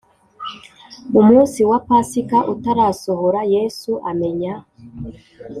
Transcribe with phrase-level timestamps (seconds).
[1.19, 4.53] Umunsi wa pasika utarasohora yesu amenya